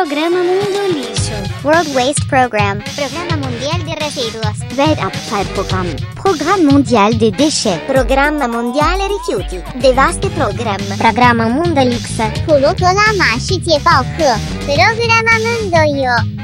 [0.00, 1.33] Programa Mundo Lixo.
[1.65, 2.79] World Waste Program.
[2.95, 4.59] Programa Mundial de Residuos.
[4.77, 5.87] Weltabfallprogramm.
[6.15, 7.81] Programm Mondial des Déchets.
[7.87, 9.57] Programma Mondiale Rifiuti.
[9.81, 10.77] Devaste Program.
[10.97, 12.21] Programa Mundelix.
[12.45, 14.23] 普罗格拉玛世界报课。
[14.65, 16.41] Programa Mundo Yo.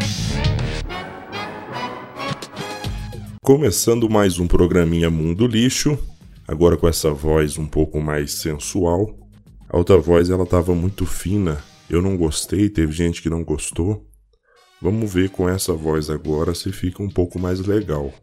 [3.41, 5.97] Começando mais um programinha Mundo Lixo,
[6.45, 9.15] agora com essa voz um pouco mais sensual.
[9.69, 14.05] A outra voz ela tava muito fina, eu não gostei, teve gente que não gostou.
[14.81, 18.13] Vamos ver com essa voz agora se fica um pouco mais legal.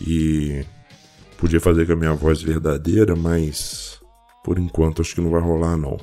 [0.00, 0.64] E
[1.36, 4.00] podia fazer com a minha voz verdadeira, mas
[4.42, 5.98] por enquanto acho que não vai rolar não.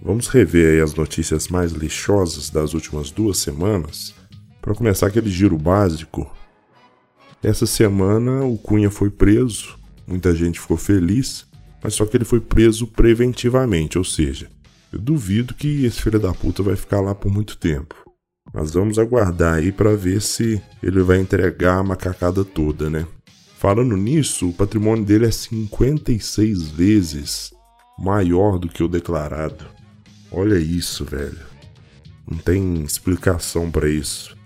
[0.00, 4.14] Vamos rever aí as notícias mais lixosas das últimas duas semanas.
[4.60, 6.28] Para começar aquele giro básico,
[7.42, 11.46] essa semana o Cunha foi preso, muita gente ficou feliz,
[11.82, 14.48] mas só que ele foi preso preventivamente, ou seja,
[14.92, 17.94] eu duvido que esse filho da puta vai ficar lá por muito tempo.
[18.52, 23.06] Mas vamos aguardar aí para ver se ele vai entregar a macacada toda, né?
[23.58, 27.52] Falando nisso, o patrimônio dele é 56 vezes
[27.98, 29.64] maior do que o declarado.
[30.30, 31.38] Olha isso, velho.
[32.28, 34.36] Não tem explicação para isso.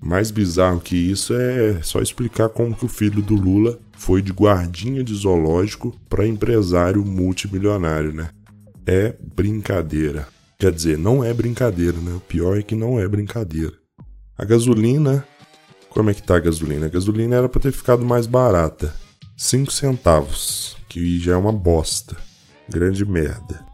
[0.00, 4.32] Mais bizarro que isso é só explicar como que o filho do Lula foi de
[4.32, 8.28] guardinha de zoológico para empresário multimilionário, né?
[8.86, 10.28] É brincadeira.
[10.58, 12.14] Quer dizer, não é brincadeira, né?
[12.14, 13.72] O pior é que não é brincadeira.
[14.36, 15.26] A gasolina.
[15.90, 16.86] Como é que tá a gasolina?
[16.86, 18.94] A gasolina era para ter ficado mais barata.
[19.36, 22.16] 5 centavos, que já é uma bosta.
[22.68, 23.64] Grande merda.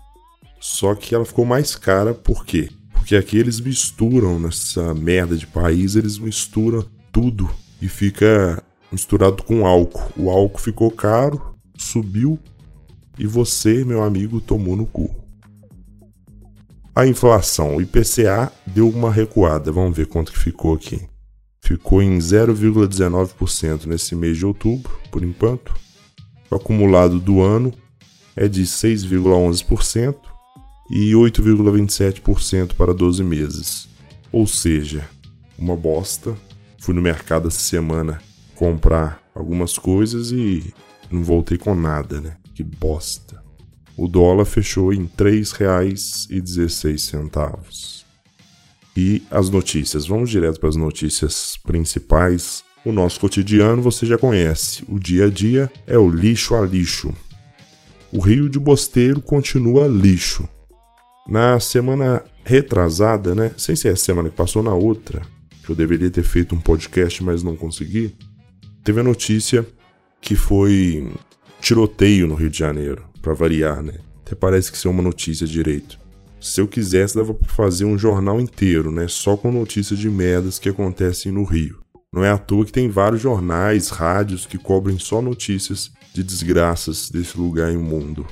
[0.61, 2.69] Só que ela ficou mais cara por quê?
[2.93, 7.49] Porque aqui eles misturam nessa merda de país, eles misturam tudo
[7.81, 10.13] e fica misturado com álcool.
[10.17, 12.39] O álcool ficou caro, subiu
[13.21, 15.15] e você, meu amigo, tomou no cu.
[16.97, 21.03] A inflação, o IPCA deu uma recuada, vamos ver quanto que ficou aqui.
[21.61, 25.75] Ficou em 0,19% nesse mês de outubro, por enquanto.
[26.51, 27.75] O acumulado do ano
[28.35, 30.17] é de 6,11%
[30.91, 33.87] e 8,27% para 12 meses.
[34.33, 35.07] Ou seja,
[35.59, 36.35] uma bosta.
[36.79, 38.19] Fui no mercado essa semana
[38.55, 40.73] comprar algumas coisas e
[41.11, 42.40] não voltei com nada, né?
[42.61, 43.43] Que bosta.
[43.97, 48.05] O dólar fechou em R$ 3,16.
[48.95, 50.07] E as notícias.
[50.07, 52.63] Vamos direto para as notícias principais.
[52.85, 54.85] O nosso cotidiano você já conhece.
[54.87, 57.15] O dia a dia é o lixo a lixo.
[58.13, 60.47] O Rio de Bosteiro continua lixo.
[61.27, 63.55] Na semana retrasada, né?
[63.57, 65.23] Sem ser a semana que passou na outra,
[65.65, 68.15] que eu deveria ter feito um podcast, mas não consegui.
[68.85, 69.67] Teve a notícia
[70.21, 71.11] que foi
[71.61, 73.95] tiroteio no Rio de Janeiro, para variar, né?
[74.25, 75.99] Até parece que isso é uma notícia direito.
[76.41, 79.07] Se eu quisesse, dava pra fazer um jornal inteiro, né?
[79.09, 81.81] Só com notícias de merdas que acontecem no Rio.
[82.13, 87.11] Não é à toa que tem vários jornais, rádios que cobrem só notícias de desgraças
[87.11, 88.27] desse lugar imundo.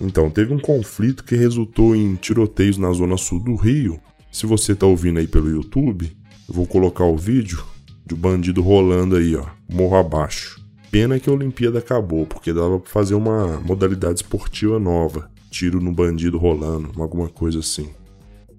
[0.00, 3.98] Então, teve um conflito que resultou em tiroteios na zona sul do Rio.
[4.30, 6.14] Se você tá ouvindo aí pelo YouTube,
[6.48, 7.64] eu vou colocar o vídeo
[8.04, 10.63] do bandido rolando aí, ó, morro abaixo.
[10.94, 15.28] Pena que a Olimpíada acabou, porque dava pra fazer uma modalidade esportiva nova.
[15.50, 17.90] Tiro no bandido rolando, alguma coisa assim.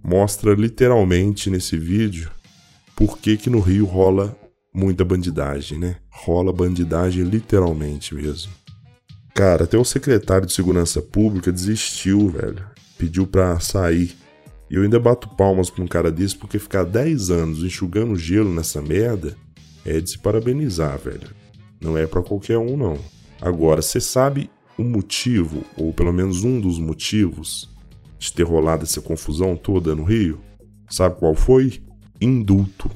[0.03, 2.29] Mostra literalmente nesse vídeo
[2.93, 4.37] por que, que no Rio rola
[4.73, 5.95] muita bandidagem, né?
[6.09, 8.51] Rola bandidagem literalmente mesmo.
[9.33, 12.65] Cara, até o secretário de Segurança Pública desistiu, velho.
[12.97, 14.13] Pediu pra sair.
[14.69, 18.53] E eu ainda bato palmas pra um cara desse, porque ficar 10 anos enxugando gelo
[18.53, 19.37] nessa merda
[19.85, 21.44] é de se parabenizar, velho.
[21.85, 22.97] Não é para qualquer um, não.
[23.39, 27.69] Agora, você sabe o motivo, ou pelo menos um dos motivos,
[28.17, 30.41] de ter rolado essa confusão toda no Rio?
[30.89, 31.83] Sabe qual foi?
[32.19, 32.89] Indulto.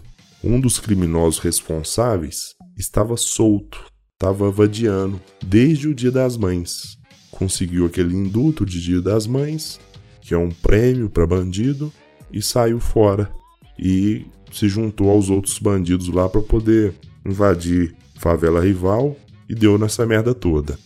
[0.44, 6.98] Um dos criminosos responsáveis estava solto, estava vadiando desde o Dia das Mães.
[7.30, 9.80] Conseguiu aquele indulto de Dia das Mães,
[10.20, 11.94] que é um prêmio para bandido,
[12.34, 13.32] e saiu fora.
[13.78, 19.16] E se juntou aos outros bandidos lá para poder invadir favela rival
[19.50, 20.78] e deu nessa merda toda.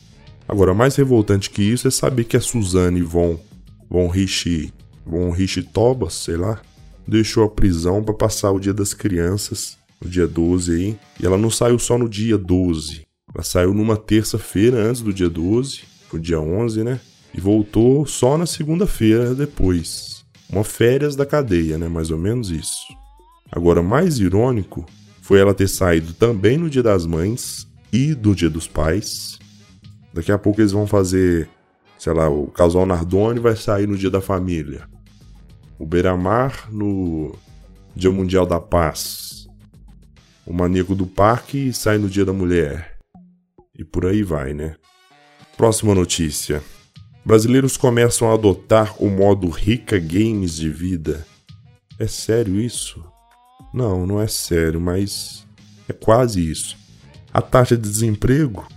[0.48, 3.40] Agora, mais revoltante que isso é saber que a Suzane Von,
[3.90, 4.72] Von Rich,
[5.04, 5.68] Von Rich
[6.12, 6.62] sei lá,
[7.08, 11.38] deixou a prisão para passar o dia das crianças, no dia 12 aí, e ela
[11.38, 13.02] não saiu só no dia 12.
[13.34, 17.00] Ela saiu numa terça-feira antes do dia 12, foi dia 11, né?
[17.34, 20.24] E voltou só na segunda-feira depois.
[20.48, 21.88] Uma férias da cadeia, né?
[21.88, 22.86] Mais ou menos isso.
[23.52, 24.86] Agora, mais irônico
[25.24, 29.40] foi ela ter saído também no Dia das Mães e do Dia dos Pais.
[30.14, 31.50] Daqui a pouco eles vão fazer,
[31.98, 34.86] sei lá, o casal Nardoni vai sair no Dia da Família.
[35.80, 37.34] O Beira-Mar no
[37.96, 39.48] Dia Mundial da Paz.
[40.46, 42.98] O Maníaco do Parque sai no Dia da Mulher.
[43.80, 44.76] E por aí vai, né?
[45.56, 46.62] Próxima notícia.
[47.26, 51.26] Brasileiros começam a adotar o modo Rica Games de vida.
[51.98, 53.13] É sério isso?
[53.74, 55.46] Não, não é sério, mas
[55.90, 56.78] é quase isso.
[57.34, 58.68] A taxa de desemprego,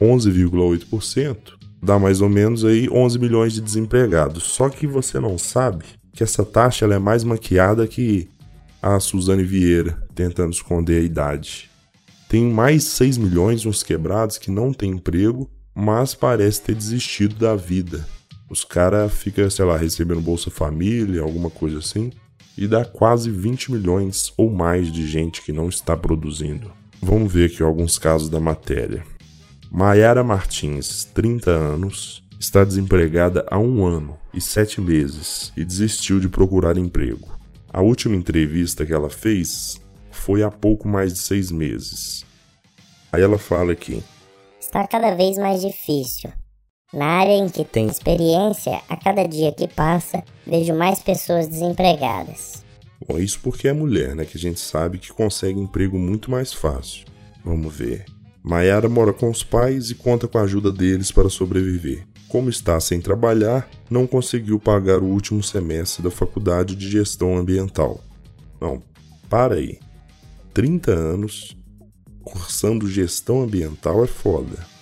[0.00, 1.36] 11,8%,
[1.82, 4.44] dá mais ou menos aí 11 milhões de desempregados.
[4.44, 8.28] Só que você não sabe que essa taxa ela é mais maquiada que
[8.80, 11.68] a Suzane Vieira, tentando esconder a idade.
[12.28, 17.56] Tem mais 6 milhões uns quebrados que não têm emprego, mas parece ter desistido da
[17.56, 18.06] vida.
[18.48, 22.10] Os caras ficam, sei lá, recebendo Bolsa Família, alguma coisa assim,
[22.58, 26.72] e dá quase 20 milhões ou mais de gente que não está produzindo.
[27.00, 29.04] Vamos ver aqui alguns casos da matéria.
[29.70, 36.28] Maiara Martins, 30 anos, está desempregada há um ano e sete meses e desistiu de
[36.28, 37.28] procurar emprego.
[37.72, 42.24] A última entrevista que ela fez foi há pouco mais de seis meses.
[43.12, 44.02] Aí ela fala aqui:
[44.60, 46.30] Está cada vez mais difícil.
[46.92, 52.64] Na área em que tenho experiência, a cada dia que passa, vejo mais pessoas desempregadas.
[53.06, 54.24] Bom, isso porque é mulher, né?
[54.24, 57.04] Que a gente sabe que consegue emprego muito mais fácil.
[57.44, 58.06] Vamos ver.
[58.42, 62.06] Maiara mora com os pais e conta com a ajuda deles para sobreviver.
[62.26, 68.00] Como está sem trabalhar, não conseguiu pagar o último semestre da faculdade de gestão ambiental.
[68.58, 68.82] Não,
[69.28, 69.78] para aí.
[70.54, 71.54] 30 anos
[72.24, 74.77] cursando gestão ambiental é foda.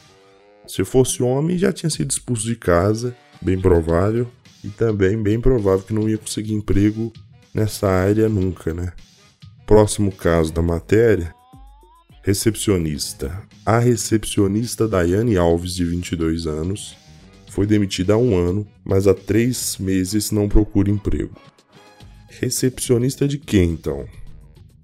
[0.66, 4.28] Se fosse homem, já tinha sido expulso de casa, bem provável,
[4.64, 7.12] e também bem provável que não ia conseguir emprego
[7.54, 8.92] nessa área nunca, né?
[9.64, 11.32] Próximo caso da matéria:
[12.22, 13.42] recepcionista.
[13.64, 16.96] A recepcionista Daiane Alves, de 22 anos,
[17.50, 21.36] foi demitida há um ano, mas há três meses não procura emprego.
[22.28, 24.06] Recepcionista de quem então?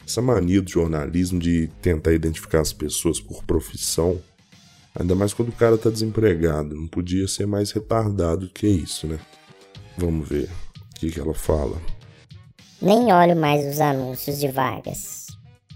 [0.07, 4.21] Essa mania do jornalismo de tentar identificar as pessoas por profissão
[4.99, 6.75] Ainda mais quando o cara tá desempregado.
[6.75, 9.19] Não podia ser mais retardado que isso, né?
[9.97, 11.81] Vamos ver o que, que ela fala.
[12.81, 15.27] Nem olho mais os anúncios de vagas.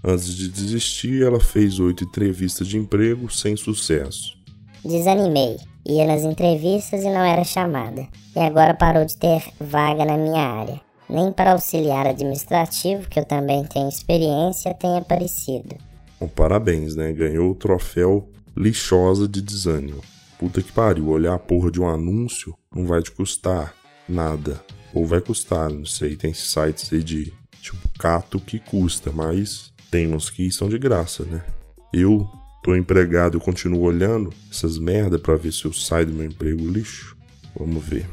[0.05, 4.37] Antes de desistir, ela fez oito entrevistas de emprego sem sucesso.
[4.85, 5.57] Desanimei.
[5.89, 8.07] Ia nas entrevistas e não era chamada.
[8.35, 10.81] E agora parou de ter vaga na minha área.
[11.09, 15.77] Nem para auxiliar administrativo, que eu também tenho experiência, tem aparecido.
[16.21, 17.13] Bom, parabéns, né?
[17.13, 20.03] Ganhou o troféu lixosa de desânimo.
[20.39, 23.75] Puta que pariu, olhar a porra de um anúncio não vai te custar
[24.09, 24.63] nada.
[24.95, 30.13] Ou vai custar, não sei, tem sites aí de tipo cato que custa, mas tem
[30.13, 31.45] uns que são de graça, né?
[31.93, 32.29] Eu
[32.63, 36.67] tô empregado, eu continuo olhando essas merda para ver se eu saio do meu emprego
[36.67, 37.17] lixo.
[37.59, 38.07] Vamos ver.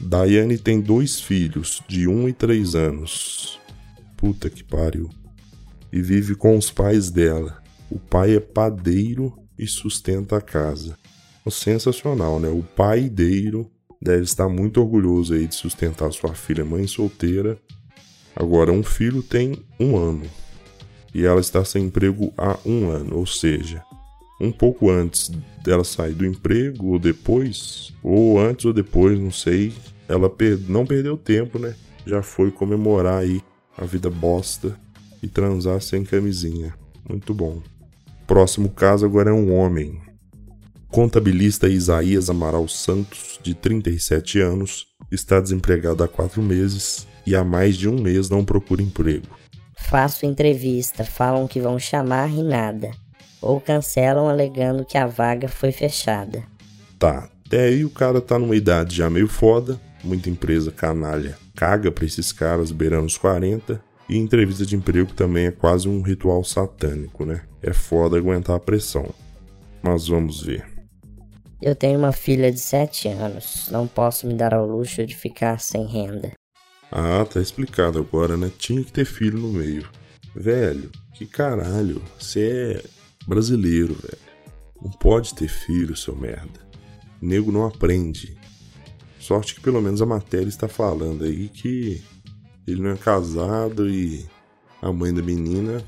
[0.00, 3.58] Daiane tem dois filhos, de 1 um e 3 anos.
[4.16, 5.08] Puta que pariu.
[5.92, 7.63] E vive com os pais dela.
[7.90, 10.98] O pai é padeiro e sustenta a casa.
[11.50, 12.48] Sensacional, né?
[12.48, 13.70] O paideiro
[14.00, 17.58] deve estar muito orgulhoso aí de sustentar sua filha mãe solteira.
[18.34, 20.24] Agora, um filho tem um ano
[21.14, 23.84] e ela está sem emprego há um ano, ou seja,
[24.40, 25.30] um pouco antes
[25.62, 29.72] dela sair do emprego ou depois, ou antes ou depois, não sei,
[30.08, 31.74] ela per não perdeu tempo, né?
[32.04, 33.40] Já foi comemorar aí
[33.76, 34.78] a vida bosta
[35.22, 36.74] e transar sem camisinha.
[37.08, 37.62] Muito bom.
[38.26, 40.00] Próximo caso agora é um homem.
[40.88, 47.76] Contabilista Isaías Amaral Santos, de 37 anos, está desempregado há quatro meses e há mais
[47.76, 49.26] de um mês não procura emprego.
[49.76, 52.90] Faço entrevista, falam que vão chamar e nada.
[53.42, 56.44] Ou cancelam alegando que a vaga foi fechada.
[56.98, 61.90] Tá, até aí o cara tá numa idade já meio foda, muita empresa canalha caga
[61.90, 66.44] pra esses caras beirando os 40 e entrevista de emprego também é quase um ritual
[66.44, 67.42] satânico, né?
[67.62, 69.12] É foda aguentar a pressão.
[69.82, 70.64] Mas vamos ver.
[71.60, 73.68] Eu tenho uma filha de 7 anos.
[73.70, 76.32] Não posso me dar ao luxo de ficar sem renda.
[76.92, 78.50] Ah, tá explicado agora, né?
[78.58, 79.88] Tinha que ter filho no meio.
[80.34, 82.02] Velho, que caralho.
[82.18, 82.84] Você é
[83.26, 84.18] brasileiro, velho.
[84.82, 86.60] Não pode ter filho, seu merda.
[87.20, 88.36] nego não aprende.
[89.18, 92.04] Sorte que pelo menos a matéria está falando aí que
[92.66, 94.26] ele não é casado e
[94.80, 95.84] a mãe da menina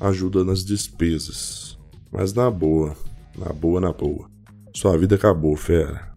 [0.00, 1.78] ajuda nas despesas.
[2.10, 2.96] Mas na boa,
[3.36, 4.30] na boa, na boa.
[4.74, 6.12] Sua vida acabou, fera.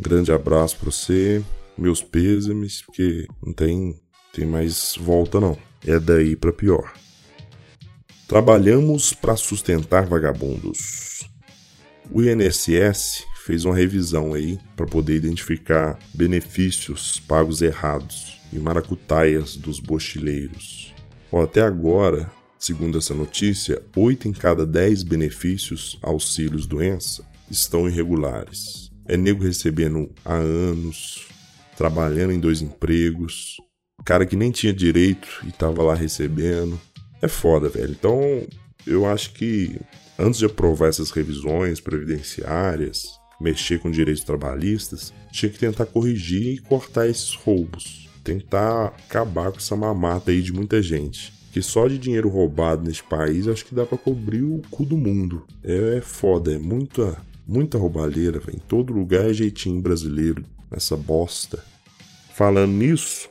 [0.00, 1.42] grande abraço pra você,
[1.76, 4.00] meus pêsames, porque não tem,
[4.32, 5.56] tem mais volta não.
[5.86, 6.92] É daí para pior.
[8.28, 11.28] Trabalhamos para sustentar vagabundos.
[12.10, 19.80] O INSS fez uma revisão aí para poder identificar benefícios pagos errados e maracutaias dos
[19.80, 20.94] bochileiros.
[21.30, 28.90] Ó, até agora, segundo essa notícia, 8 em cada 10 benefícios auxílios doença estão irregulares.
[29.06, 31.26] É nego recebendo há anos,
[31.76, 33.56] trabalhando em dois empregos,
[34.04, 36.80] cara que nem tinha direito e tava lá recebendo.
[37.20, 37.92] É foda, velho.
[37.92, 38.20] Então,
[38.86, 39.80] eu acho que
[40.18, 43.04] antes de aprovar essas revisões previdenciárias,
[43.40, 48.01] mexer com direitos trabalhistas, tinha que tentar corrigir e cortar esses roubos.
[48.22, 51.32] Tentar acabar com essa mamata aí de muita gente.
[51.52, 54.96] Que só de dinheiro roubado neste país acho que dá para cobrir o cu do
[54.96, 55.44] mundo.
[55.62, 58.56] É, é foda, é muita, muita roubalheira, véio.
[58.56, 61.62] em todo lugar é jeitinho brasileiro nessa bosta.
[62.34, 63.28] Falando nisso,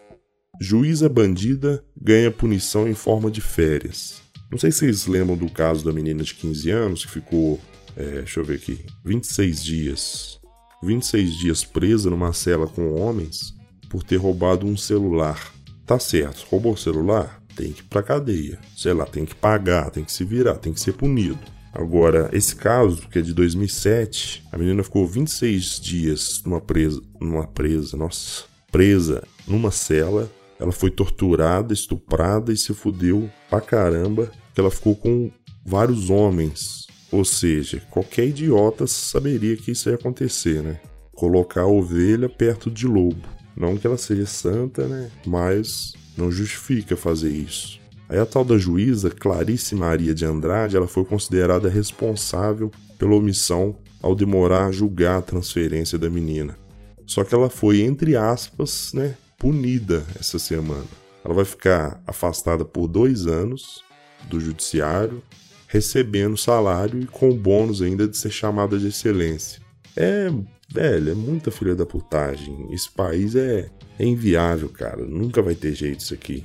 [0.60, 4.22] juíza bandida ganha punição em forma de férias.
[4.52, 7.60] Não sei se vocês lembram do caso da menina de 15 anos que ficou,
[7.96, 10.40] é, deixa eu ver aqui, 26 dias.
[10.84, 13.54] 26 dias presa numa cela com homens
[13.92, 15.52] por ter roubado um celular.
[15.86, 17.44] Tá certo, roubou o celular?
[17.54, 18.58] Tem que ir pra cadeia.
[18.78, 21.40] Sei lá, tem que pagar, tem que se virar, tem que ser punido.
[21.74, 27.46] Agora, esse caso, que é de 2007, a menina ficou 26 dias numa presa, numa
[27.46, 30.32] presa, nossa, presa numa cela.
[30.58, 35.30] Ela foi torturada, estuprada e se fudeu pra caramba que ela ficou com
[35.66, 36.88] vários homens.
[37.12, 40.80] Ou seja, qualquer idiota saberia que isso ia acontecer, né?
[41.14, 43.41] Colocar a ovelha perto de lobo.
[43.56, 45.10] Não que ela seja santa, né?
[45.26, 47.80] Mas não justifica fazer isso.
[48.08, 53.76] Aí a tal da juíza Clarice Maria de Andrade, ela foi considerada responsável pela omissão
[54.02, 56.58] ao demorar a julgar a transferência da menina.
[57.06, 60.88] Só que ela foi, entre aspas, né, punida essa semana.
[61.24, 63.84] Ela vai ficar afastada por dois anos
[64.28, 65.22] do judiciário,
[65.68, 69.62] recebendo salário e com bônus ainda de ser chamada de excelência.
[69.96, 70.32] É,
[70.72, 72.68] velho, é muita filha da putagem.
[72.72, 75.06] Esse país é, é inviável, cara.
[75.06, 76.44] Nunca vai ter jeito isso aqui.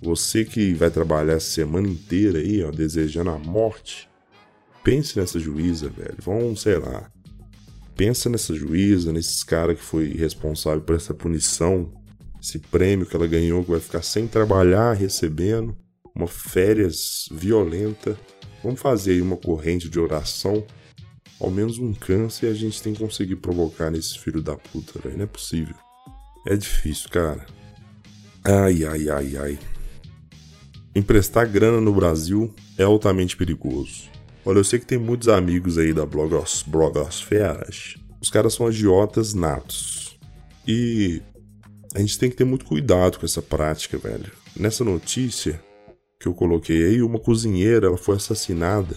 [0.00, 4.08] Você que vai trabalhar a semana inteira aí, ó, desejando a morte,
[4.84, 6.16] pense nessa juíza, velho.
[6.18, 7.10] Vão, sei lá.
[7.96, 11.92] Pensa nessa juíza, nesses caras que foi responsável por essa punição,
[12.40, 15.76] esse prêmio que ela ganhou, que vai ficar sem trabalhar, recebendo
[16.14, 18.16] uma férias violenta.
[18.62, 20.64] Vamos fazer aí uma corrente de oração.
[21.40, 25.16] Ao menos um câncer a gente tem que conseguir provocar nesse filho da puta, velho.
[25.16, 25.74] Não é possível.
[26.46, 27.46] É difícil, cara.
[28.44, 29.58] Ai, ai, ai, ai.
[30.94, 34.08] Emprestar grana no Brasil é altamente perigoso.
[34.44, 37.96] Olha, eu sei que tem muitos amigos aí da blogos, blogosferas.
[38.20, 40.18] Os caras são agiotas natos.
[40.66, 41.22] E
[41.94, 44.32] a gente tem que ter muito cuidado com essa prática, velho.
[44.56, 45.60] Nessa notícia,
[46.18, 48.96] que eu coloquei aí, uma cozinheira ela foi assassinada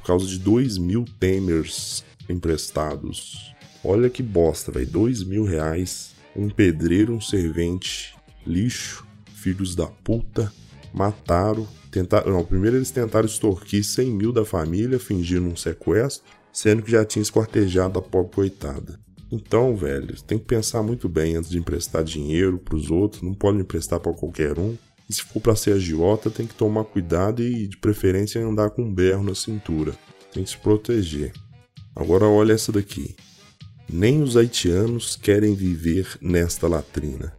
[0.00, 3.54] por causa de dois mil temers emprestados.
[3.84, 4.86] Olha que bosta, velho.
[4.86, 6.14] Dois mil reais.
[6.34, 8.14] Um pedreiro, um servente,
[8.46, 9.04] lixo,
[9.34, 10.52] filhos da puta,
[10.92, 11.66] mataram.
[11.90, 16.90] Tentaram, não, primeiro eles tentaram extorquir 100 mil da família, fingindo um sequestro, sendo que
[16.92, 18.98] já tinha esquartejado a pobre coitada.
[19.32, 23.34] Então, velho, tem que pensar muito bem antes de emprestar dinheiro para os outros, não
[23.34, 24.76] pode emprestar para qualquer um.
[25.10, 28.82] E se for para ser agiota, tem que tomar cuidado e, de preferência, andar com
[28.82, 29.92] um berro na cintura.
[30.32, 31.32] Tem que se proteger.
[31.96, 33.16] Agora, olha essa daqui.
[33.92, 37.36] Nem os haitianos querem viver nesta latrina.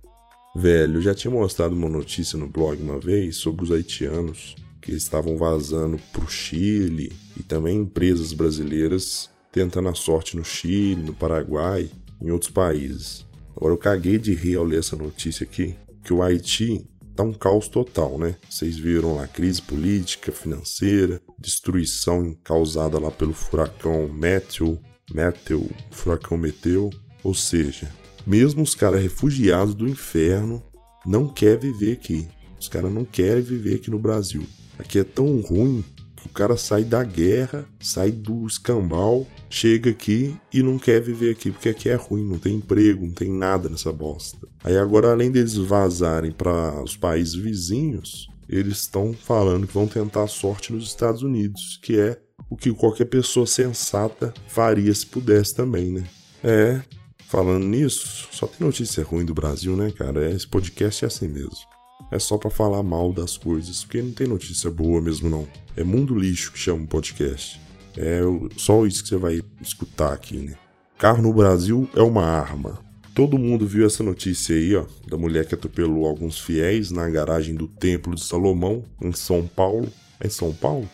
[0.54, 4.92] Velho, eu já tinha mostrado uma notícia no blog uma vez sobre os haitianos que
[4.92, 11.14] estavam vazando para o Chile e também empresas brasileiras tentando a sorte no Chile, no
[11.14, 11.90] Paraguai,
[12.22, 13.26] em outros países.
[13.56, 15.74] Agora eu caguei de rir ao ler essa notícia aqui,
[16.04, 18.36] que o Haiti tá um caos total, né?
[18.50, 24.80] Vocês viram lá crise política, financeira, destruição causada lá pelo furacão Matthew,
[25.14, 26.90] Matthew, furacão Meteu,
[27.24, 27.92] ou seja,
[28.26, 30.64] mesmo os caras refugiados do inferno
[31.06, 32.28] não quer viver aqui.
[32.60, 34.46] Os caras não querem viver aqui no Brasil.
[34.78, 35.84] Aqui é tão ruim
[36.26, 41.52] o cara sai da guerra, sai do escambau, chega aqui e não quer viver aqui,
[41.52, 44.48] porque aqui é ruim, não tem emprego, não tem nada nessa bosta.
[44.64, 50.24] Aí agora, além deles vazarem para os países vizinhos, eles estão falando que vão tentar
[50.24, 55.56] a sorte nos Estados Unidos, que é o que qualquer pessoa sensata faria se pudesse
[55.56, 56.04] também, né?
[56.44, 56.82] É,
[57.28, 60.30] falando nisso, só tem notícia ruim do Brasil, né, cara?
[60.30, 61.71] Esse podcast é assim mesmo
[62.12, 65.48] é só para falar mal das coisas, porque não tem notícia boa mesmo não.
[65.76, 67.60] É mundo lixo que chama o podcast.
[67.98, 68.22] É
[68.58, 70.56] só isso que você vai escutar aqui, né?
[70.98, 72.80] Carro no Brasil é uma arma.
[73.16, 77.56] Todo mundo viu essa notícia aí, ó, da mulher que atropelou alguns fiéis na garagem
[77.56, 79.92] do Templo de Salomão, em São Paulo.
[80.20, 80.90] É em São Paulo?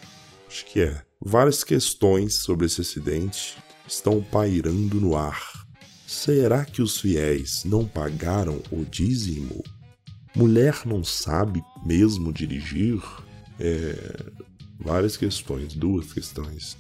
[0.48, 1.02] Acho que é.
[1.20, 3.58] Várias questões sobre esse acidente
[3.88, 5.42] estão pairando no ar.
[6.08, 9.64] Será que os fiéis não pagaram o dízimo?
[10.38, 13.02] Mulher não sabe mesmo dirigir?
[13.60, 14.24] É,
[14.80, 16.78] várias questões, duas questões.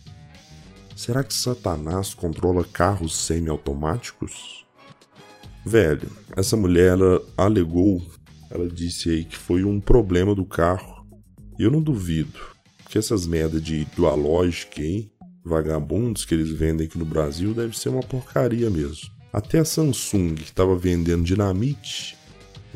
[0.96, 4.64] Será que Satanás controla carros semiautomáticos?
[5.66, 8.00] Velho, essa mulher ela alegou,
[8.52, 11.08] ela disse aí que foi um problema do carro.
[11.58, 12.40] Eu não duvido
[12.88, 15.12] que essas merda de Dualogic aí,
[15.44, 19.10] vagabundos que eles vendem aqui no Brasil, deve ser uma porcaria mesmo.
[19.34, 22.17] Até a Samsung que estava vendendo dinamite.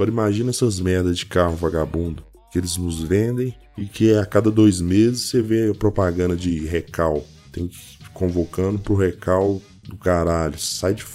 [0.02, 4.50] Agora imagina essas merdas de carro vagabundo que eles nos vendem e que a cada
[4.50, 7.24] dois meses você vê propaganda de recal.
[7.52, 10.58] Tem que convocando pro recal do caralho.
[10.58, 11.06] Sai, de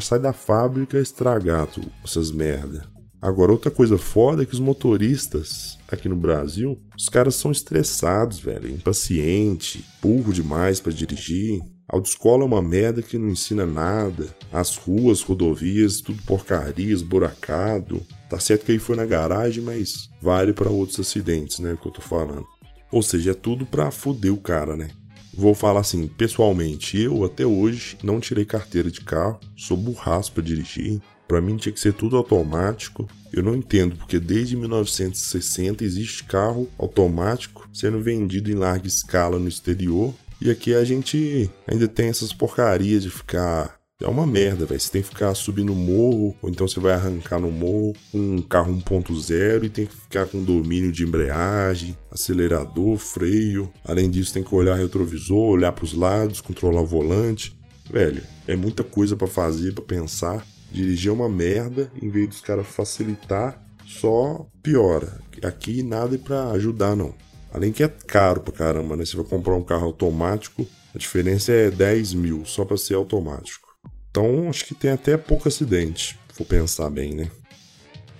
[0.00, 2.86] sai da fábrica estragado essas merda.
[3.20, 8.38] Agora, outra coisa foda é que os motoristas aqui no Brasil, os caras são estressados,
[8.38, 11.60] velho, impaciente, burro demais para dirigir.
[11.88, 14.34] Autoescola é uma merda que não ensina nada.
[14.52, 18.02] As ruas, rodovias, tudo porcaria, esburacado.
[18.28, 21.78] Tá certo que aí foi na garagem, mas vale para outros acidentes, né?
[21.80, 22.46] Que eu tô falando.
[22.90, 24.90] Ou seja, é tudo pra foder o cara, né?
[25.32, 30.42] Vou falar assim, pessoalmente, eu até hoje não tirei carteira de carro, sou burraço para
[30.42, 31.00] dirigir.
[31.28, 33.06] Para mim tinha que ser tudo automático.
[33.32, 39.48] Eu não entendo porque desde 1960 existe carro automático sendo vendido em larga escala no
[39.48, 44.78] exterior e aqui a gente ainda tem essas porcarias de ficar é uma merda, velho.
[44.78, 48.74] Você tem que ficar subindo morro, ou então você vai arrancar no morro um carro
[48.74, 53.72] 1.0 e tem que ficar com domínio de embreagem, acelerador, freio.
[53.82, 57.58] Além disso, tem que olhar retrovisor, olhar para os lados, controlar o volante.
[57.90, 60.46] Velho, é muita coisa para fazer, para pensar.
[60.70, 65.20] Dirigir é uma merda, em vez dos caras facilitar, só piora.
[65.42, 67.14] Aqui nada é para ajudar, não.
[67.56, 69.04] Além que é caro pra caramba, né?
[69.06, 73.74] Você vai comprar um carro automático, a diferença é 10 mil só para ser automático.
[74.10, 77.30] Então acho que tem até pouco acidente, vou pensar bem, né?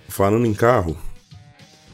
[0.09, 0.97] Falando em carro,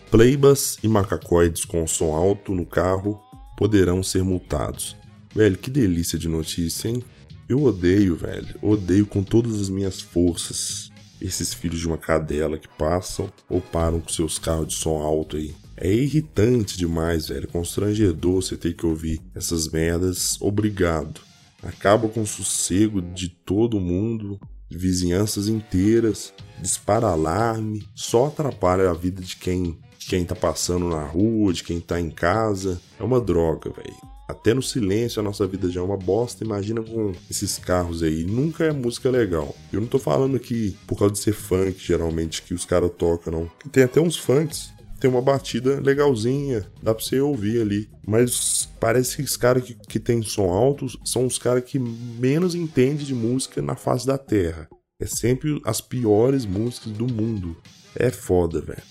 [0.09, 3.19] playbas e macacoides com som alto no carro
[3.57, 4.95] poderão ser multados.
[5.36, 7.03] Velho, que delícia de notícia, hein?
[7.49, 12.69] Eu odeio, velho, odeio com todas as minhas forças esses filhos de uma cadela que
[12.69, 15.53] passam ou param com seus carros de som alto aí.
[15.75, 20.38] É irritante demais, velho, constrangedor você ter que ouvir essas merdas.
[20.39, 21.21] Obrigado
[21.63, 29.21] acaba com o sossego de todo mundo, vizinhanças inteiras, dispara alarme, só atrapalha a vida
[29.21, 32.81] de quem, de quem tá passando na rua, de quem tá em casa.
[32.99, 34.13] É uma droga, velho.
[34.27, 38.23] Até no silêncio a nossa vida já é uma bosta, imagina com esses carros aí.
[38.23, 39.55] Nunca é música legal.
[39.71, 43.31] Eu não tô falando aqui por causa de ser funk, geralmente, que os caras tocam,
[43.33, 43.51] não.
[43.71, 44.72] Tem até uns funks
[45.03, 47.89] tem uma batida legalzinha, dá pra você ouvir ali.
[48.07, 52.55] Mas parece que os caras que, que tem som alto são os caras que menos
[52.55, 54.69] entendem de música na face da Terra.
[54.97, 57.57] É sempre as piores músicas do mundo.
[57.93, 58.81] É foda, velho.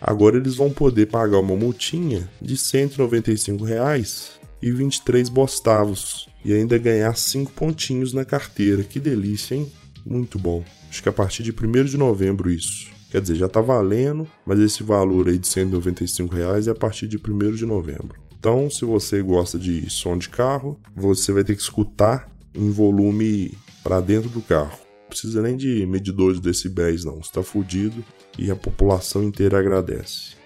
[0.00, 6.78] Agora eles vão poder pagar uma multinha de 195 reais e 23 bostavos e ainda
[6.78, 8.84] ganhar 5 pontinhos na carteira.
[8.84, 9.72] Que delícia, hein?
[10.06, 10.62] Muito bom.
[10.88, 12.96] Acho que a partir de 1 de novembro isso.
[13.10, 17.08] Quer dizer, já está valendo, mas esse valor aí de 195 reais é a partir
[17.08, 18.20] de 1 de novembro.
[18.38, 23.56] Então, se você gosta de som de carro, você vai ter que escutar em volume
[23.82, 24.78] para dentro do carro.
[25.02, 27.18] Não precisa nem de medidores de decibéis, não.
[27.18, 28.04] Está fudido
[28.38, 30.36] e a população inteira agradece.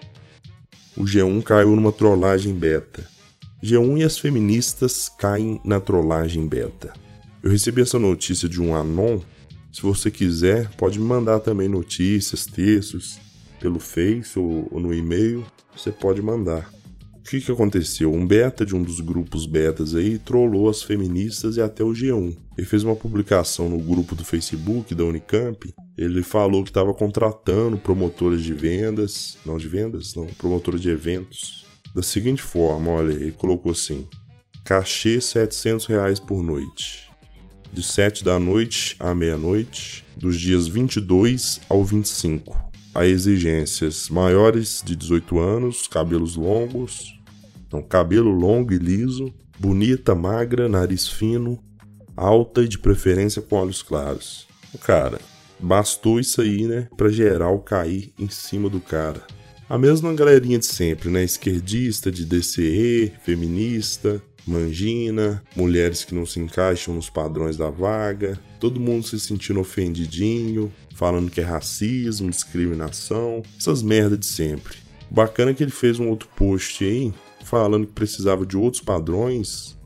[0.95, 3.05] O G1 caiu numa trollagem beta.
[3.61, 6.93] G1 e as feministas caem na trollagem beta.
[7.41, 9.19] Eu recebi essa notícia de um anon
[9.73, 13.19] se você quiser, pode me mandar também notícias, textos
[13.59, 15.43] pelo Face ou, ou no e-mail.
[15.75, 16.71] Você pode mandar.
[17.17, 18.13] O que, que aconteceu?
[18.13, 22.37] Um beta de um dos grupos betas aí trollou as feministas e até o G1.
[22.55, 25.73] Ele fez uma publicação no grupo do Facebook da Unicamp.
[25.97, 31.65] Ele falou que estava contratando promotores de vendas, não de vendas, não, promotores de eventos.
[31.95, 34.07] Da seguinte forma, olha, ele colocou assim:
[34.63, 37.12] cachê 700 reais por noite
[37.73, 42.55] de 7 da noite à meia-noite, dos dias 22 ao 25.
[42.93, 47.19] Há exigências maiores de 18 anos, cabelos longos,
[47.71, 51.57] não, cabelo longo e liso, bonita, magra, nariz fino,
[52.15, 54.47] alta e de preferência com olhos claros.
[54.81, 55.19] Cara,
[55.59, 59.23] bastou isso aí, né, pra geral cair em cima do cara.
[59.67, 61.23] A mesma galerinha de sempre, né?
[61.23, 68.79] Esquerdista, de DCE, feminista, mangina, mulheres que não se encaixam nos padrões da vaga, todo
[68.79, 74.77] mundo se sentindo ofendidinho, falando que é racismo, discriminação, essas merdas de sempre.
[75.09, 79.77] Bacana que ele fez um outro post aí, falando que precisava de outros padrões.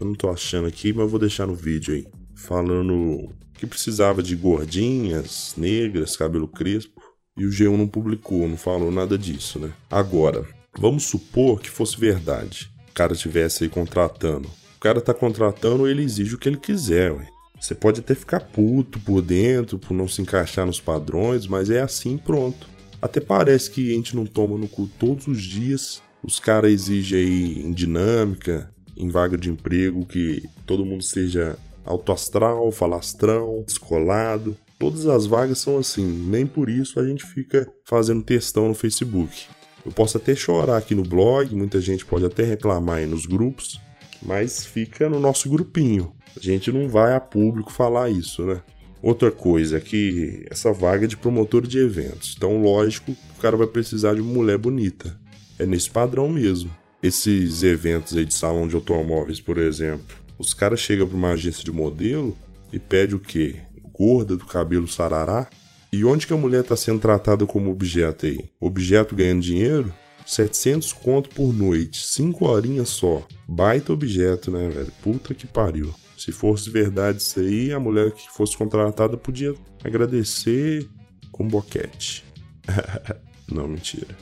[0.00, 2.06] Eu não tô achando aqui, mas eu vou deixar no vídeo aí.
[2.34, 7.02] Falando que precisava de gordinhas, negras, cabelo crespo.
[7.36, 9.72] e o G1 não publicou, não falou nada disso, né?
[9.90, 10.44] Agora,
[10.76, 12.70] vamos supor que fosse verdade.
[12.98, 14.48] Cara estivesse aí contratando.
[14.76, 17.28] O cara tá contratando, ele exige o que ele quiser, ué.
[17.60, 21.80] Você pode até ficar puto por dentro, por não se encaixar nos padrões, mas é
[21.80, 22.68] assim pronto.
[23.00, 26.02] Até parece que a gente não toma no cu todos os dias.
[26.24, 32.72] Os caras exigem aí em dinâmica, em vaga de emprego, que todo mundo seja autoastral,
[32.72, 34.56] falastrão, descolado.
[34.76, 39.46] Todas as vagas são assim, nem por isso a gente fica fazendo textão no Facebook.
[39.84, 43.80] Eu posso até chorar aqui no blog, muita gente pode até reclamar aí nos grupos,
[44.22, 46.12] mas fica no nosso grupinho.
[46.36, 48.62] A gente não vai a público falar isso, né?
[49.00, 53.56] Outra coisa é que essa vaga é de promotor de eventos, então lógico, o cara
[53.56, 55.18] vai precisar de uma mulher bonita.
[55.58, 56.70] É nesse padrão mesmo.
[57.00, 61.62] Esses eventos aí de salão de automóveis, por exemplo, os caras chegam para uma agência
[61.62, 62.36] de modelo
[62.72, 63.56] e pede o quê?
[63.92, 65.48] Gorda do cabelo sarará?
[65.92, 68.50] E onde que a mulher está sendo tratada como objeto aí?
[68.60, 69.92] Objeto ganhando dinheiro?
[70.26, 73.26] 700 conto por noite, 5 horinhas só.
[73.48, 74.92] Baita objeto, né, velho?
[75.02, 75.94] Puta que pariu.
[76.18, 80.86] Se fosse verdade isso aí, a mulher que fosse contratada podia agradecer
[81.32, 82.24] com boquete.
[83.50, 84.14] não, mentira.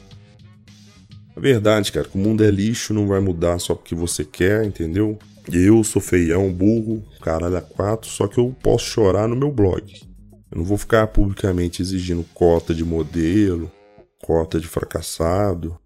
[1.35, 4.65] A verdade, cara, que o mundo é lixo, não vai mudar só porque você quer,
[4.65, 5.19] entendeu?
[5.53, 10.01] Eu sou feião, burro, caralho a quatro, só que eu posso chorar no meu blog.
[10.57, 13.71] Eu não vou ficar publicamente exigindo cota de modelo,
[14.25, 15.79] cota de fracassado.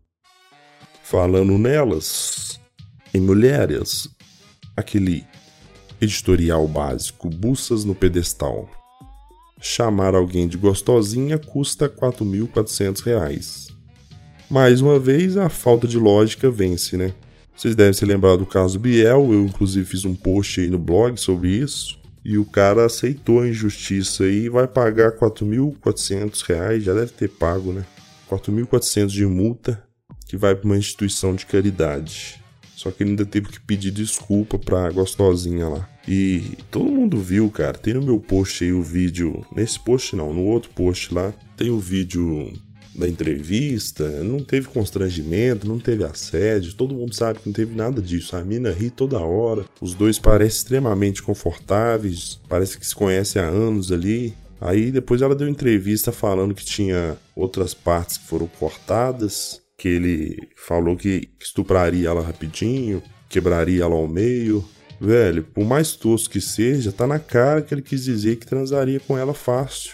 [1.02, 2.60] Falando nelas,
[3.12, 4.08] em mulheres,
[4.76, 5.26] aquele
[6.00, 8.70] editorial básico, buças no pedestal.
[9.60, 13.72] Chamar alguém de gostosinha custa R$ 4.400.
[14.48, 17.12] Mais uma vez, a falta de lógica vence, né?
[17.56, 21.16] Vocês devem se lembrar do caso Biel, eu inclusive fiz um post aí no blog
[21.16, 21.99] sobre isso.
[22.24, 27.72] E o cara aceitou a injustiça e vai pagar 4.400 reais, já deve ter pago,
[27.72, 27.84] né?
[28.28, 29.82] 4.400 de multa
[30.26, 32.40] que vai para uma instituição de caridade.
[32.76, 35.88] Só que ele ainda teve que pedir desculpa pra gostosinha lá.
[36.08, 37.76] E todo mundo viu, cara.
[37.76, 39.44] Tem no meu post aí o vídeo.
[39.54, 41.32] Nesse post não, no outro post lá.
[41.56, 42.50] Tem o vídeo
[42.94, 48.02] da entrevista, não teve constrangimento, não teve assédio, todo mundo sabe que não teve nada
[48.02, 48.36] disso.
[48.36, 53.46] A mina ri toda hora, os dois parecem extremamente confortáveis, parece que se conhecem há
[53.46, 54.34] anos ali.
[54.60, 60.36] Aí depois ela deu entrevista falando que tinha outras partes que foram cortadas, que ele
[60.56, 64.62] falou que estupraria ela rapidinho, quebraria ela ao meio.
[65.00, 69.00] Velho, por mais tosco que seja, tá na cara que ele quis dizer que transaria
[69.00, 69.92] com ela fácil.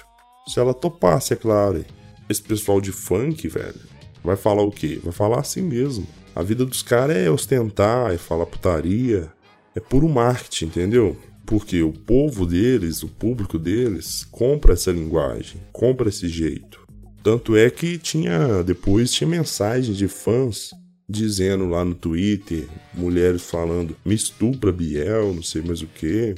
[0.48, 1.84] Se ela topasse, é claro
[2.28, 3.80] esse pessoal de funk, velho,
[4.22, 5.00] vai falar o quê?
[5.02, 6.06] Vai falar assim mesmo.
[6.34, 9.32] A vida dos caras é ostentar, é falar putaria,
[9.74, 11.16] é puro marketing, entendeu?
[11.46, 16.86] Porque o povo deles, o público deles, compra essa linguagem, compra esse jeito.
[17.22, 20.70] Tanto é que tinha depois tinha mensagens de fãs
[21.08, 26.34] dizendo lá no Twitter, mulheres falando, me estupra Biel, não sei mais o que.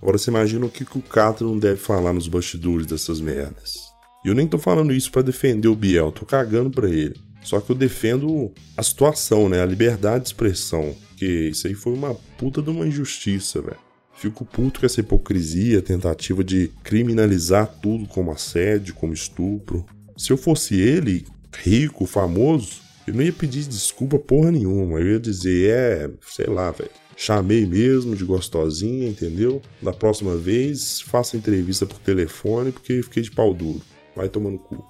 [0.00, 3.89] Agora você imagina o que, que o Cato não deve falar nos bastidores dessas merdas.
[4.24, 7.16] E eu nem tô falando isso para defender o Biel, tô cagando pra ele.
[7.42, 9.62] Só que eu defendo a situação, né?
[9.62, 10.94] A liberdade de expressão.
[11.16, 13.78] Que isso aí foi uma puta de uma injustiça, velho.
[14.14, 19.86] Fico puto com essa hipocrisia, tentativa de criminalizar tudo como assédio, como estupro.
[20.16, 21.24] Se eu fosse ele,
[21.56, 25.00] rico, famoso, eu não ia pedir desculpa porra nenhuma.
[25.00, 26.90] Eu ia dizer, é, sei lá, velho.
[27.16, 29.60] Chamei mesmo de gostosinha, entendeu?
[29.80, 33.80] Da próxima vez, faça entrevista por telefone porque fiquei de pau duro.
[34.14, 34.84] Vai tomando cu.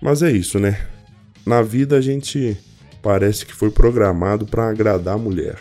[0.00, 0.86] Mas é isso, né?
[1.44, 2.56] Na vida a gente
[3.02, 5.58] parece que foi programado para agradar a mulher.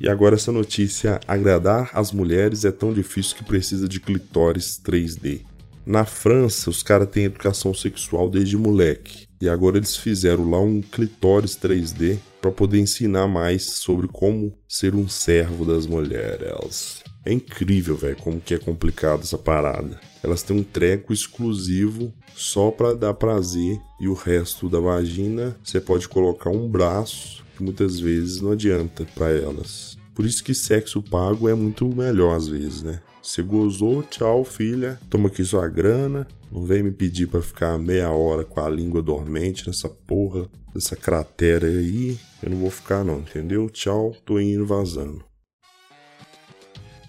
[0.00, 5.42] E agora essa notícia, agradar as mulheres é tão difícil que precisa de clitóris 3D.
[5.84, 9.26] Na França, os caras têm educação sexual desde moleque.
[9.40, 14.94] E agora eles fizeram lá um clitóris 3D para poder ensinar mais sobre como ser
[14.94, 17.02] um servo das mulheres.
[17.24, 19.98] É incrível, velho, como que é complicado essa parada.
[20.22, 25.80] Elas têm um treco exclusivo só para dar prazer e o resto da vagina você
[25.80, 29.96] pode colocar um braço que muitas vezes não adianta para elas.
[30.14, 33.00] Por isso que sexo pago é muito melhor às vezes, né?
[33.22, 34.98] Você gozou, tchau, filha.
[35.10, 36.26] Toma aqui sua grana.
[36.50, 40.96] Não vem me pedir para ficar meia hora com a língua dormente nessa porra, nessa
[40.96, 42.18] cratera aí.
[42.42, 43.68] Eu não vou ficar não, entendeu?
[43.68, 45.22] Tchau, tô indo vazando.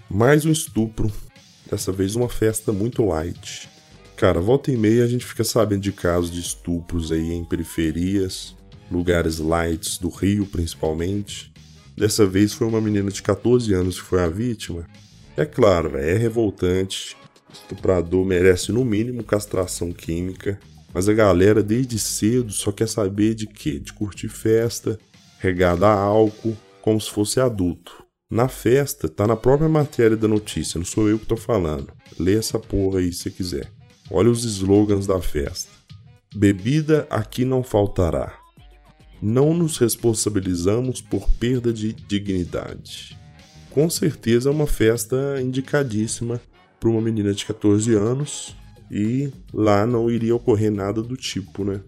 [0.09, 1.09] Mais um estupro.
[1.69, 3.69] Dessa vez uma festa muito light.
[4.15, 8.55] Cara, volta e meia a gente fica sabendo de casos de estupros aí em periferias,
[8.91, 11.53] lugares lights do Rio principalmente.
[11.95, 14.87] Dessa vez foi uma menina de 14 anos que foi a vítima.
[15.37, 17.15] É claro, é revoltante.
[17.49, 20.59] O estuprador merece no mínimo castração química.
[20.93, 23.79] Mas a galera desde cedo só quer saber de quê?
[23.79, 24.97] De curtir festa,
[25.37, 28.08] regada a álcool, como se fosse adulto.
[28.31, 31.91] Na festa, tá na própria matéria da notícia, não sou eu que tô falando.
[32.19, 33.71] Lê essa porra aí se quiser.
[34.11, 35.71] Olha os slogans da festa.
[36.35, 38.37] Bebida aqui não faltará.
[39.19, 43.17] Não nos responsabilizamos por perda de dignidade.
[43.71, 46.39] Com certeza é uma festa indicadíssima
[46.79, 48.55] para uma menina de 14 anos
[48.91, 51.81] e lá não iria ocorrer nada do tipo, né?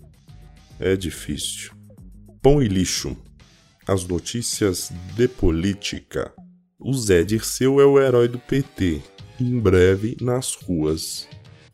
[0.80, 1.72] É difícil.
[2.42, 3.16] Pão e lixo.
[3.92, 6.32] As notícias de política.
[6.80, 9.02] O Zé Dirceu é o herói do PT,
[9.38, 11.28] em breve nas ruas.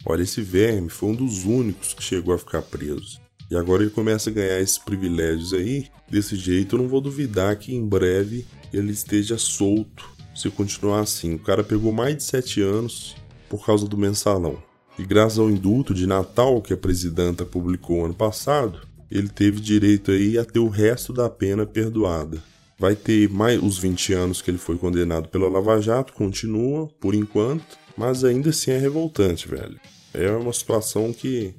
[0.03, 3.21] Olha, esse verme foi um dos únicos que chegou a ficar preso.
[3.51, 5.85] E agora ele começa a ganhar esses privilégios aí.
[6.09, 11.35] Desse jeito, eu não vou duvidar que em breve ele esteja solto se continuar assim.
[11.35, 13.15] O cara pegou mais de sete anos
[13.47, 14.57] por causa do mensalão.
[14.97, 20.11] E graças ao indulto de Natal que a presidenta publicou ano passado, ele teve direito
[20.11, 22.41] aí a ter o resto da pena perdoada.
[22.79, 27.15] Vai ter mais os 20 anos que ele foi condenado pela Lava Jato, continua por
[27.15, 29.79] enquanto, mas ainda assim é revoltante, velho.
[30.13, 31.55] É uma situação que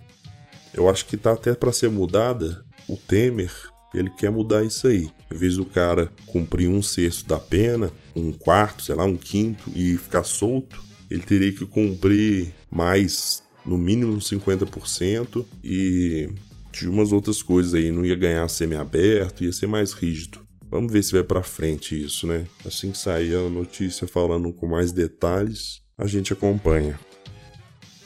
[0.73, 2.65] eu acho que tá até para ser mudada.
[2.89, 3.53] O Temer,
[3.93, 5.11] ele quer mudar isso aí.
[5.31, 9.71] Em vez do cara cumprir um sexto da pena, um quarto, sei lá, um quinto
[9.75, 10.81] e ficar solto,
[11.11, 16.31] ele teria que cumprir mais, no mínimo 50% e
[16.79, 20.41] de umas outras coisas aí, não ia ganhar semi-aberto, ia ser mais rígido.
[20.71, 22.47] Vamos ver se vai para frente isso, né?
[22.65, 26.99] Assim que sair a notícia falando com mais detalhes, a gente acompanha.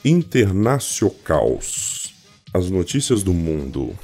[0.03, 2.13] Internacionals.
[2.53, 3.97] As notícias do mundo.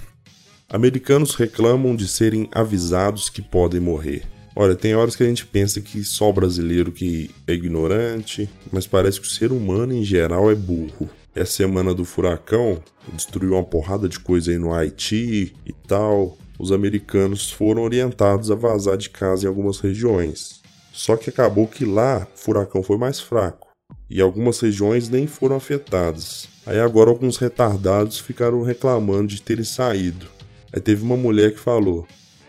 [0.70, 4.24] Americanos reclamam de serem avisados que podem morrer.
[4.56, 9.22] Olha, tem horas que a gente pensa que só brasileiro que é ignorante, mas parece
[9.22, 11.10] que o ser humano em geral é burro.
[11.36, 12.82] É a semana do furacão,
[13.14, 16.38] destruiu uma porrada de coisa aí no Haiti e tal.
[16.58, 20.62] Os americanos foram orientados a vazar de casa em algumas regiões.
[20.92, 23.70] Só que acabou que lá o furacão foi mais fraco
[24.10, 26.48] e algumas regiões nem foram afetadas.
[26.66, 30.28] Aí agora alguns retardados ficaram reclamando de terem saído.
[30.74, 32.06] Aí teve uma mulher que falou: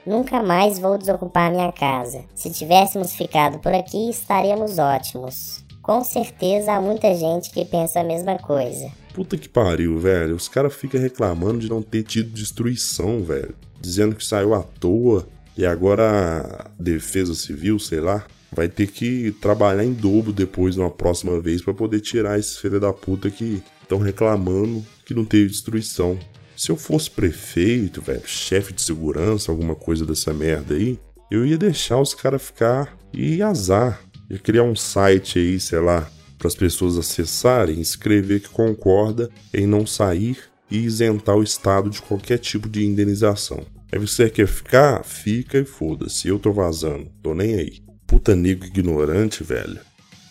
[0.07, 2.25] Nunca mais vou desocupar minha casa.
[2.35, 5.65] Se tivéssemos ficado por aqui, estaríamos ótimos.
[5.83, 8.91] Com certeza há muita gente que pensa a mesma coisa.
[9.15, 10.37] Puta que pariu, velho.
[10.37, 13.55] Os caras ficam reclamando de não ter tido destruição, velho.
[13.81, 15.27] Dizendo que saiu à toa.
[15.57, 20.91] E agora a Defesa Civil, sei lá, vai ter que trabalhar em dobro depois, numa
[20.91, 25.49] próxima vez, para poder tirar esses filhos da puta que estão reclamando que não teve
[25.49, 26.19] destruição.
[26.57, 30.99] Se eu fosse prefeito, velho, chefe de segurança, alguma coisa dessa merda aí,
[31.31, 34.01] eu ia deixar os caras ficar e azar.
[34.31, 39.67] Ia criar um site aí, sei lá, para as pessoas acessarem, escrever que concorda em
[39.67, 40.39] não sair
[40.71, 43.67] e isentar o Estado de qualquer tipo de indenização.
[43.93, 45.05] Aí você quer ficar?
[45.05, 46.29] Fica e foda-se.
[46.29, 47.11] Eu tô vazando.
[47.21, 47.83] Tô nem aí.
[48.07, 49.81] Puta nego ignorante, velho.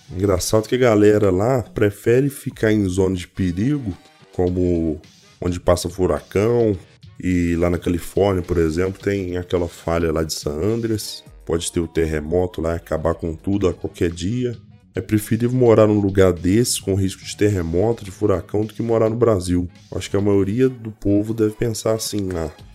[0.10, 3.96] Engraçado que a galera lá prefere ficar em zona de perigo,
[4.32, 5.00] como
[5.42, 6.78] onde passa furacão.
[7.22, 11.22] E lá na Califórnia, por exemplo, tem aquela falha lá de San Andreas.
[11.50, 14.56] Pode ter o terremoto lá, acabar com tudo a qualquer dia.
[14.94, 19.10] É preferível morar num lugar desse com risco de terremoto, de furacão, do que morar
[19.10, 19.68] no Brasil.
[19.92, 22.30] Acho que a maioria do povo deve pensar assim.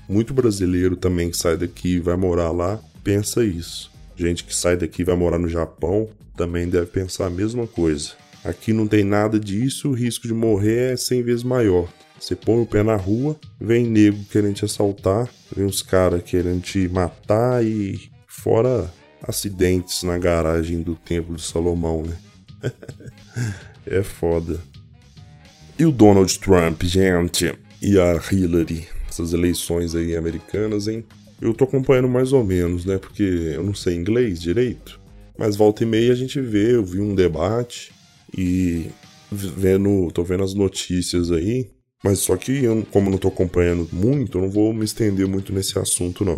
[0.09, 3.93] Muito brasileiro também que sai daqui e vai morar lá pensa isso.
[4.17, 8.15] Gente que sai daqui e vai morar no Japão também deve pensar a mesma coisa.
[8.43, 11.89] Aqui não tem nada disso, o risco de morrer é 100 vezes maior.
[12.19, 16.61] Você põe o pé na rua, vem nego querendo te assaltar, vem os caras querendo
[16.61, 18.13] te matar e
[18.45, 22.19] fora acidentes na garagem do Templo de Salomão, né?
[23.87, 24.61] é foda.
[25.79, 27.55] E o Donald Trump, gente?
[27.81, 28.87] E a Hillary?
[29.09, 31.03] Essas eleições aí americanas, hein?
[31.41, 32.99] Eu tô acompanhando mais ou menos, né?
[32.99, 35.01] Porque eu não sei inglês direito.
[35.39, 37.93] Mas volta e meia a gente vê, eu vi um debate
[38.37, 38.91] e
[39.33, 41.71] vendo, tô vendo as notícias aí.
[42.05, 45.51] Mas só que, eu, como não estou acompanhando muito, eu não vou me estender muito
[45.51, 46.37] nesse assunto, não.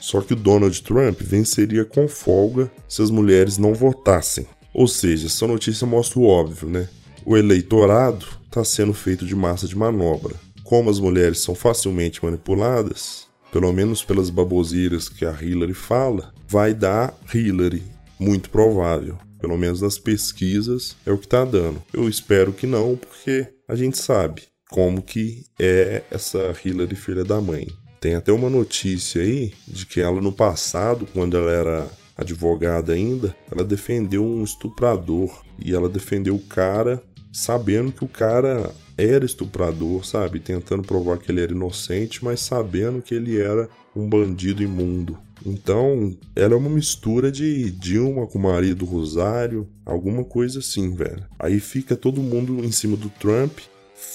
[0.00, 4.46] Só que o Donald Trump venceria com folga se as mulheres não votassem.
[4.72, 6.88] Ou seja, essa notícia mostra o óbvio, né?
[7.24, 10.34] O eleitorado está sendo feito de massa de manobra.
[10.64, 16.72] Como as mulheres são facilmente manipuladas, pelo menos pelas baboseiras que a Hillary fala, vai
[16.72, 17.82] dar Hillary,
[18.18, 19.18] muito provável.
[19.40, 21.82] Pelo menos nas pesquisas é o que está dando.
[21.92, 27.40] Eu espero que não, porque a gente sabe como que é essa Hillary filha da
[27.40, 27.66] mãe.
[28.00, 31.86] Tem até uma notícia aí de que ela no passado, quando ela era
[32.16, 38.72] advogada ainda, ela defendeu um estuprador e ela defendeu o cara sabendo que o cara
[38.96, 40.40] era estuprador, sabe?
[40.40, 45.18] Tentando provar que ele era inocente, mas sabendo que ele era um bandido imundo.
[45.44, 51.24] Então, ela é uma mistura de Dilma com o marido Rosário, alguma coisa assim, velho.
[51.38, 53.58] Aí fica todo mundo em cima do Trump,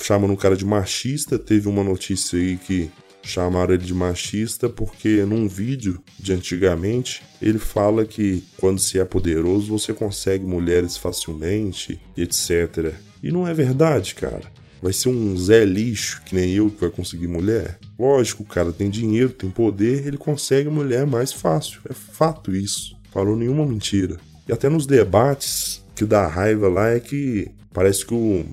[0.01, 1.39] chamando o cara de machista.
[1.39, 2.91] Teve uma notícia aí que
[3.25, 9.03] chamaram ele de machista porque num vídeo de antigamente ele fala que quando se é
[9.03, 12.93] poderoso você consegue mulheres facilmente, etc.
[13.21, 14.43] E não é verdade, cara.
[14.81, 17.79] Vai ser um Zé lixo, que nem eu, que vai conseguir mulher?
[17.97, 21.79] Lógico, o cara tem dinheiro, tem poder, ele consegue mulher mais fácil.
[21.89, 22.95] É fato isso.
[23.11, 24.17] Falou nenhuma mentira.
[24.47, 28.45] E até nos debates, que dá raiva lá é que parece que o,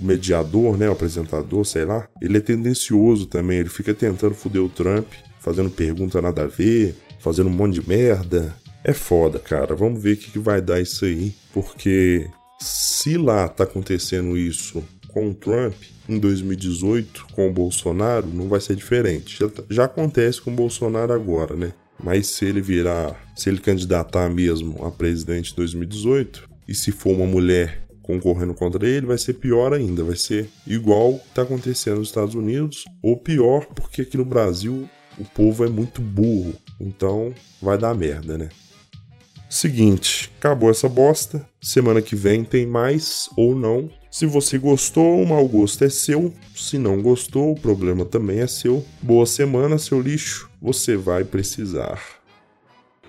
[0.00, 3.58] o mediador, né, o apresentador, sei lá, ele é tendencioso também.
[3.58, 5.06] Ele fica tentando foder o Trump,
[5.40, 8.54] fazendo pergunta nada a ver, fazendo um monte de merda.
[8.84, 9.74] É foda, cara.
[9.74, 11.34] Vamos ver o que, que vai dar isso aí.
[11.52, 12.26] Porque
[12.60, 15.74] se lá tá acontecendo isso com o Trump
[16.08, 19.38] em 2018, com o Bolsonaro, não vai ser diferente.
[19.38, 21.72] Já, já acontece com o Bolsonaro agora, né?
[22.02, 27.10] Mas se ele virar, se ele candidatar mesmo a presidente em 2018, e se for
[27.10, 32.08] uma mulher concorrendo contra ele, vai ser pior ainda, vai ser igual está acontecendo nos
[32.08, 37.76] Estados Unidos, ou pior, porque aqui no Brasil o povo é muito burro, então vai
[37.76, 38.48] dar merda, né?
[39.50, 41.46] Seguinte, acabou essa bosta.
[41.60, 43.90] Semana que vem tem mais ou não.
[44.10, 46.32] Se você gostou, o mau gosto é seu.
[46.54, 48.84] Se não gostou, o problema também é seu.
[49.00, 50.50] Boa semana, seu lixo.
[50.60, 52.17] Você vai precisar.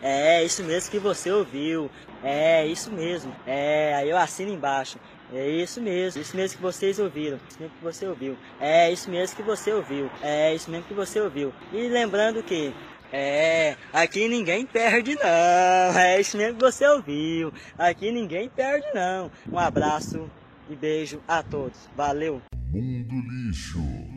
[0.01, 1.89] É, isso mesmo que você ouviu.
[2.23, 3.35] É, isso mesmo.
[3.45, 4.97] É, aí eu assino embaixo.
[5.31, 8.35] É isso mesmo, isso mesmo que vocês ouviram, isso mesmo que você ouviu.
[8.59, 10.09] É isso mesmo que você ouviu.
[10.23, 11.53] É isso mesmo que você ouviu.
[11.71, 12.73] E lembrando que
[13.11, 15.99] é, aqui ninguém perde não.
[15.99, 17.53] É isso mesmo que você ouviu.
[17.77, 19.31] Aqui ninguém perde não.
[19.51, 20.29] Um abraço
[20.67, 21.77] e beijo a todos.
[21.95, 22.41] Valeu.
[22.71, 24.08] Mundo Lixo.